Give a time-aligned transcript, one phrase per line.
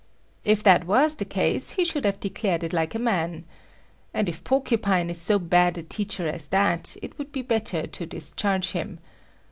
[0.43, 3.45] If that was the case, he should have declared it like a man.
[4.15, 8.05] And if Porcupine is so bad a teacher as that, it would be better to
[8.07, 8.97] discharge him.